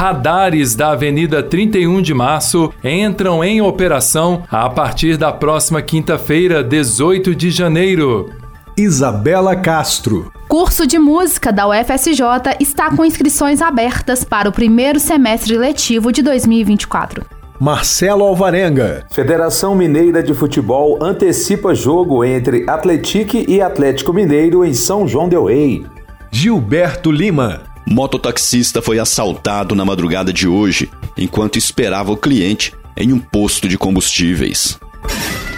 [0.00, 7.34] Radares da Avenida 31 de Março entram em operação a partir da próxima quinta-feira, 18
[7.34, 8.30] de janeiro.
[8.74, 10.32] Isabela Castro.
[10.48, 12.22] Curso de música da UFSJ
[12.58, 17.22] está com inscrições abertas para o primeiro semestre letivo de 2024.
[17.60, 19.04] Marcelo Alvarenga.
[19.10, 25.44] Federação Mineira de Futebol antecipa jogo entre Atletique e Atlético Mineiro em São João del
[25.44, 25.84] Rei.
[26.30, 27.69] Gilberto Lima.
[27.90, 33.76] Mototaxista foi assaltado na madrugada de hoje enquanto esperava o cliente em um posto de
[33.76, 34.78] combustíveis.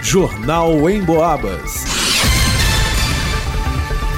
[0.01, 1.92] Jornal em Boabas.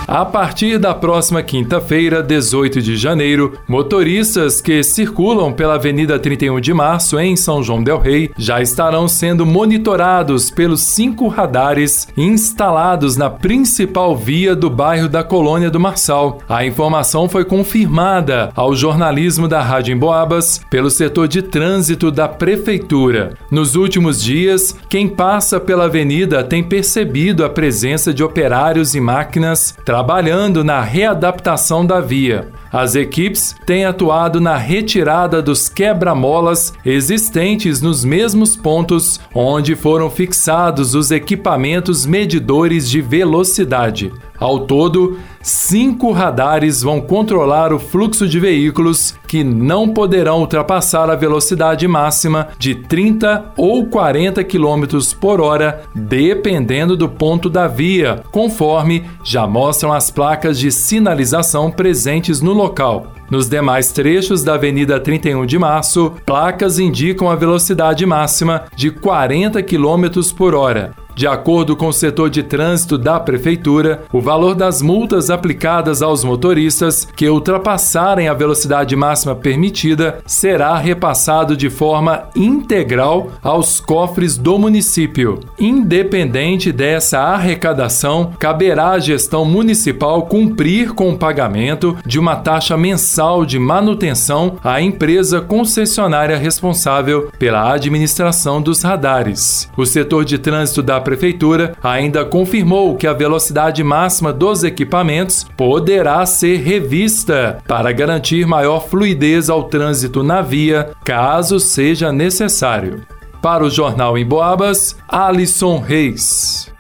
[0.08, 6.72] A partir da próxima quinta-feira, 18 de janeiro, motoristas que circulam pela Avenida 31 de
[6.76, 13.32] Março, em São João Del Rei, já estarão sendo monitorados pelos cinco radares instalados na
[13.32, 16.38] principal via do bairro da Colônia do Marçal.
[16.48, 23.34] A informação foi confirmada ao jornalismo da Rádio Emboabas pelo setor de trânsito da Prefeitura.
[23.50, 29.76] Nos últimos dias, quem passa pela avenida tem percebido a presença de operários e máquinas
[29.96, 32.50] trabalhando na readaptação da via.
[32.70, 40.96] As equipes têm atuado na retirada dos quebra-molas existentes nos mesmos pontos onde foram fixados
[40.96, 44.12] os equipamentos medidores de velocidade.
[44.40, 51.16] Ao todo, cinco radares vão controlar o fluxo de veículos que não poderão ultrapassar a
[51.16, 54.84] velocidade máxima de 30 ou 40 km
[55.20, 62.42] por hora, dependendo do ponto da via, conforme já mostram as placas de sinalização presentes
[62.42, 63.08] no local.
[63.30, 69.64] Nos demais trechos da Avenida 31 de Março, placas indicam a velocidade máxima de 40
[69.64, 70.06] km
[70.38, 71.05] por hora.
[71.16, 76.26] De acordo com o setor de trânsito da Prefeitura, o valor das multas aplicadas aos
[76.26, 84.60] motoristas que ultrapassarem a velocidade máxima permitida será repassado de forma integral aos cofres do
[84.60, 85.40] município.
[85.58, 93.46] Independente dessa arrecadação, caberá à gestão municipal cumprir com o pagamento de uma taxa mensal
[93.46, 99.70] de manutenção à empresa concessionária responsável pela administração dos radares.
[99.78, 106.26] O setor de trânsito da Prefeitura ainda confirmou que a velocidade máxima dos equipamentos poderá
[106.26, 113.04] ser revista para garantir maior fluidez ao trânsito na via, caso seja necessário.
[113.40, 116.74] Para o Jornal em Boabas, Alisson Reis.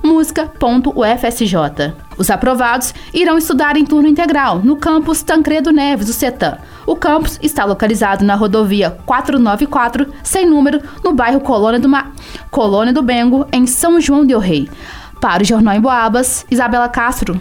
[0.03, 2.10] música.ufsj.
[2.21, 6.59] Os aprovados irão estudar em turno integral no campus Tancredo Neves, do CETAM.
[6.87, 12.09] O campus está localizado na rodovia 494, sem número, no bairro Colônia do, Ma...
[12.51, 14.69] Colônia do Bengo, em São João del Rei.
[15.19, 17.41] Para o Jornal em Boabas, Isabela Castro.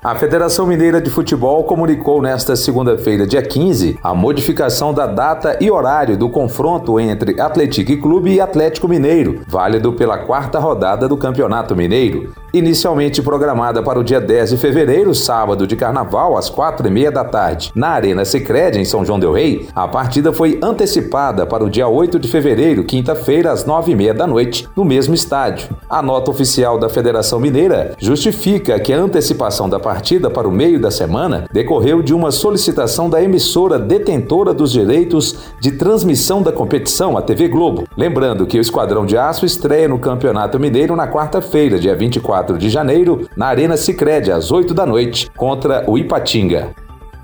[0.00, 5.68] A Federação Mineira de Futebol comunicou nesta segunda-feira, dia 15, a modificação da data e
[5.68, 11.74] horário do confronto entre Atlético Clube e Atlético Mineiro, válido pela quarta rodada do Campeonato
[11.74, 12.32] Mineiro.
[12.54, 17.10] Inicialmente programada para o dia 10 de fevereiro, sábado de carnaval, às quatro e meia
[17.10, 21.64] da tarde, na Arena Sicredi em São João del Rei, a partida foi antecipada para
[21.64, 25.74] o dia 8 de fevereiro, quinta-feira, às nove e meia da noite, no mesmo estádio.
[25.88, 30.78] A nota oficial da Federação Mineira justifica que a antecipação da partida para o meio
[30.78, 37.16] da semana decorreu de uma solicitação da emissora detentora dos direitos de transmissão da competição,
[37.16, 37.84] a TV Globo.
[37.96, 42.58] Lembrando que o Esquadrão de Aço estreia no Campeonato Mineiro na quarta-feira, dia 24 4
[42.58, 46.74] de janeiro, na Arena Sicredi às 8 da noite, contra o Ipatinga.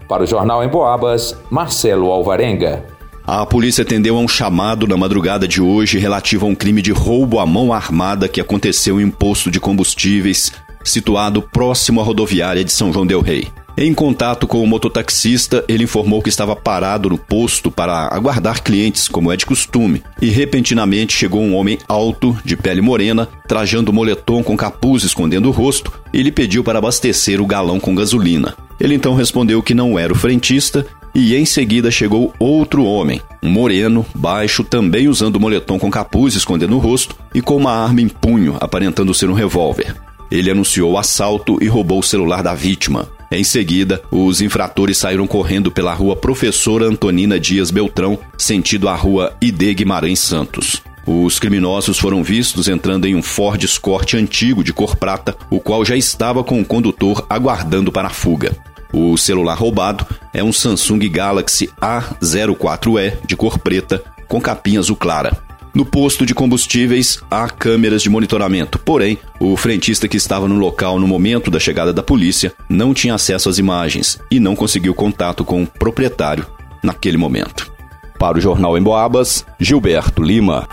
[0.09, 2.85] Para o Jornal em Boabas, Marcelo Alvarenga.
[3.27, 6.93] A polícia atendeu a um chamado na madrugada de hoje relativo a um crime de
[6.93, 10.53] roubo à mão armada que aconteceu em um posto de combustíveis
[10.85, 13.49] situado próximo à rodoviária de São João Del Rei.
[13.81, 19.07] Em contato com o mototaxista, ele informou que estava parado no posto para aguardar clientes,
[19.07, 24.43] como é de costume, e repentinamente chegou um homem alto, de pele morena, trajando moletom
[24.43, 28.57] com capuz escondendo o rosto, e lhe pediu para abastecer o galão com gasolina.
[28.81, 30.85] Ele então respondeu que não era o frentista
[31.15, 36.75] e em seguida chegou outro homem, um moreno, baixo, também usando moletom com capuz escondendo
[36.75, 39.95] o rosto e com uma arma em punho, aparentando ser um revólver.
[40.33, 43.09] Ele anunciou o assalto e roubou o celular da vítima.
[43.31, 49.37] Em seguida, os infratores saíram correndo pela rua Professora Antonina Dias Beltrão, sentido a rua
[49.41, 50.83] ID Guimarães Santos.
[51.07, 55.85] Os criminosos foram vistos entrando em um Ford Escort antigo de cor prata, o qual
[55.85, 58.57] já estava com o condutor aguardando para a fuga.
[58.93, 65.48] O celular roubado é um Samsung Galaxy A04e de cor preta com capinha azul clara.
[65.79, 70.99] No posto de combustíveis há câmeras de monitoramento, porém, o frentista que estava no local
[70.99, 75.45] no momento da chegada da polícia não tinha acesso às imagens e não conseguiu contato
[75.45, 76.45] com o proprietário
[76.83, 77.71] naquele momento.
[78.19, 80.67] Para o Jornal em Boabas, Gilberto Lima.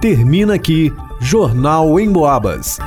[0.00, 2.78] Termina aqui Jornal em Boabas.